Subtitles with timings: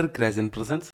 [0.00, 0.90] Derrick Rajan presence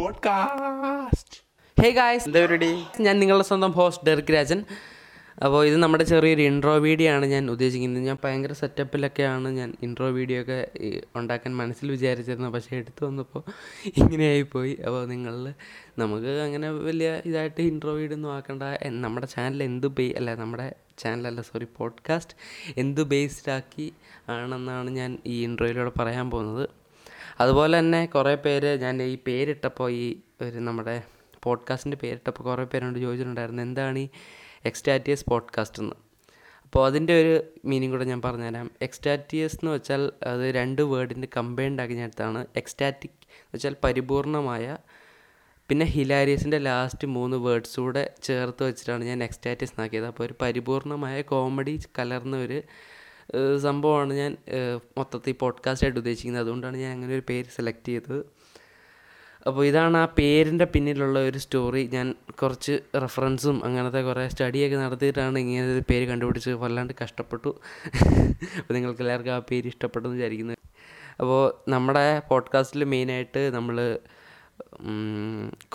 [0.00, 1.36] podcast
[1.82, 2.70] hey guys എന്താ പരിപാടി
[3.00, 4.60] ഞാൻ നിങ്ങളുടെ സ്വന്തം ഹോസ്റ്റ് ഡെർക്ക് രാജൻ.
[5.44, 8.02] അപ്പോൾ ഇത് നമ്മുടെ ചെറിയൊരു ഇൻട്രോ വീഡിയോ ആണ് ഞാൻ ഉദ്ദേശിക്കുന്നത്.
[8.02, 10.58] ഞാൻ ഭയങ്കര സെറ്റപ്പിലൊക്കെയാണ് ഞാൻ ഇൻട്രോ വീഡിയോ ഒക്കെ
[11.16, 12.52] ഉണ്ടാക്കാൻ മനസ്സിൽ വിചാരിച്ചിരുന്നത്.
[12.52, 13.42] പക്ഷേ എടുത്തു വന്നപ്പോൾ
[13.96, 14.74] ഇങ്ങനെയായിപ്പോയി.
[14.86, 15.54] അപ്പോൾ നിങ്ങൾ
[15.98, 18.62] നമുക്ക് അങ്ങനെ വലിയ ഇതായിട്ട് ഇൻട്രോ വീഡിയോ ഒന്നും ആക്കണ്ട.
[19.06, 22.36] നമ്മുടെ ചാനൽ എന്ത് ബേ അല്ല നമ്മുടെ ചാനലല്ല സോറി പോഡ്കാസ്റ്റ്
[22.76, 23.92] എന്ത് ബേസ്ഡ് ആക്കി
[24.28, 26.66] ആണെന്നാണ് ഞാൻ ഈ ഇൻട്രോയിലൂടെ പറയാൻ പോകുന്നത്.
[27.40, 31.02] അതുപോലെ തന്നെ കുറേ പേര് ഞാൻ ഈ പേരിട്ടപ്പോൾ ഈ ഒരു നമ്മുടെ
[31.42, 34.08] പോഡ്കാസ്റ്റിന്റെ പേരിട്ടപ്പോൾ കുറേ പേരോട് ചോദിച്ചിട്ടുണ്ടായിരുന്നു എന്താണ് ഈ
[34.64, 35.94] എക്സ്റ്റാറ്റിയസ് പോഡ്കാസ്റ്റ് എന്ന്
[36.64, 38.70] അപ്പോൾ അതിന്റെ ഒരു മീനിങ് കൂടെ ഞാൻ പറഞ്ഞുതരാം.
[38.82, 44.76] എക്സ്റ്റാറ്റിയസ് എന്ന് വെച്ചാൽ അത് രണ്ട് വേർഡിന്റെ കമ്പൈൻഡ് ആക്കി ഞാനെടുത്താണ് എക്സ്റ്റാറ്റിക് എന്ന് വെച്ചാൽ പരിപൂർണമായ
[45.68, 50.06] പിന്നെ ഹിലാരിയസിന്റെ ലാസ്റ്റ് മൂന്ന് വേർഡ്സ് കൂടെ ചേർത്ത് വെച്ചിട്ടാണ് ഞാൻ എക്സ്റ്റാറ്റിയസ് എന്നാക്കിയത്.
[50.06, 52.62] അപ്പോൾ ഒരു പരിപൂർണമായ കോമഡി കലർന്ന ഒരു
[53.58, 54.36] സംഭവമാണ് ഞാൻ
[54.98, 56.42] മൊത്തത്തിൽ പോഡ്കാസ്റ്റായിട്ട് ഉദ്ദേശിക്കുന്നത്.
[56.42, 58.18] അതുകൊണ്ടാണ് ഞാൻ അങ്ങനെ ഒരു പേര് സെലക്ട് ചെയ്തത്.
[59.46, 65.66] അപ്പോൾ ഇതാണ് ആ പേരിന്റെ പിന്നിലുള്ള ഒരു സ്റ്റോറി ഞാൻ കുറച്ച് റെഫറൻസും അങ്ങനത്തെ കുറേ സ്റ്റഡിയൊക്കെ നടത്തിയിട്ടാണ് ഇങ്ങനെ
[65.72, 67.60] ഒരു പേര് കണ്ടുപിടിച്ച് വല്ലാണ്ട് കഷ്ടപ്പെട്ടു.
[68.58, 71.16] അപ്പോൾ നിങ്ങൾക്ക് എല്ലാവർക്കും ആ പേര് ഇഷ്ടപ്പെട്ടെന്ന് വിചാരിക്കുന്നത് വിചാരിക്കുന്നു.
[71.20, 73.98] അപ്പോൾ നമ്മുടെ പോഡ്കാസ്റ്റിൽ മെയിനായിട്ട് നമ്മൾ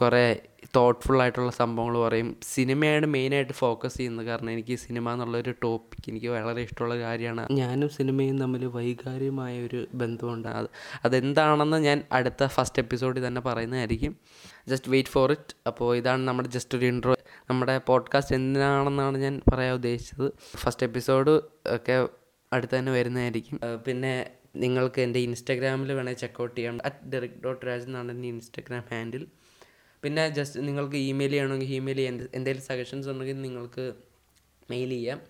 [0.02, 0.42] കുറേ
[0.76, 2.38] തോട്ട്ഫുൾ ആയിട്ടുള്ള സംഭവങ്ങൾ പറയും.
[2.44, 4.26] സിനിമയാണ് മെയിനായിട്ട് ഫോക്കസ് ചെയ്യുന്നത്.
[4.26, 7.48] കാരണം എനിക്ക് സിനിമ എന്നുള്ളൊരു ടോപ്പിക് എനിക്ക് വളരെ ഇഷ്ടമുള്ള കാര്യമാണ്.
[7.52, 10.48] ഞാനും സിനിമയും തമ്മിൽ വൈകാരികമായ ഒരു ബന്ധമുണ്ട്.
[10.48, 10.68] അത്
[11.06, 14.16] അതെന്താണെന്ന് ഞാൻ അടുത്ത ഫസ്റ്റ് എപ്പിസോഡിൽ തന്നെ പറയുന്നതായിരിക്കും.
[14.68, 17.16] ജസ്റ്റ് വെയിറ്റ് ഫോർ ഇറ്റ് അപ്പോൾ ഇതാണ് നമ്മുടെ ജസ്റ്റ് ഒരു ഇൻട്രോ
[17.50, 20.32] നമ്മുടെ പോഡ്കാസ്റ്റ് എന്തിനാണെന്നാണ് ഞാൻ പറയാൻ ഉദ്ദേശിച്ചത്.
[20.58, 21.30] ഫസ്റ്റ് എപ്പിസോഡ്
[21.76, 22.08] ഒക്കെ
[22.54, 23.60] അടുത്ത് തന്നെ വരുന്നതായിരിക്കും.
[23.88, 24.32] പിന്നെ
[24.64, 26.78] നിങ്ങൾക്ക് എന്റെ ഇൻസ്റ്റാഗ്രാമിൽ വേണേൽ ചെക്കൗട്ട് ചെയ്യാം.
[26.86, 29.24] അറ്റ് ഡെറിക് ഡോട്ട് രാജ് എന്നാണ് എന്റെ ഇൻസ്റ്റാഗ്രാം ഹാൻഡിൽ
[30.04, 33.86] പിന്നെ ജസ്റ്റ് നിങ്ങൾക്ക് ഇമെയിൽ ചെയ്യണമെങ്കിൽ ഇമെയിൽ ചെയ്യാൻ എന്തെങ്കിലും സജഷൻസ് ഉണ്ടെങ്കിൽ നിങ്ങൾക്ക്
[34.72, 35.22] മെയിൽ ചെയ്യാം.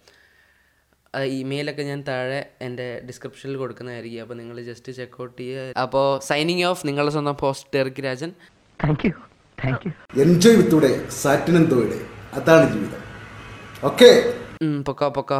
[1.15, 4.21] ആ ഇമെയിലൊക്കെ ഞാൻ താഴെ എന്റെ ഡിസ്ക്രിപ്ഷനിൽ കൊടുക്കുന്നതായിരിക്കും.
[4.21, 5.73] അപ്പോൾ നിങ്ങൾ ജസ്റ്റ് ചെക്കൗട്ട് ചെയ്യുക.
[5.81, 8.33] അപ്പോൾ സൈനിങ് ഓഫ് നിങ്ങളുടെ സ്വന്തം പോസ്റ്റ് ഡെറിക് രാജൻ.
[10.23, 11.99] എൻജോയ് വിത്തൂടെ സാറ്റിനും തോയുടെ
[12.39, 13.01] അതാണ് ജീവിതം.
[13.83, 14.09] ഓക്കേ
[14.87, 15.39] പൊക്കോ പൊക്കോ.